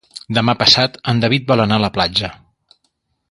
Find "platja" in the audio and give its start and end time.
1.99-2.31